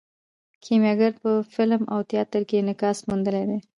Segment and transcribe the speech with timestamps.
[0.63, 3.59] کیمیاګر په فلم او تیاتر کې انعکاس موندلی دی.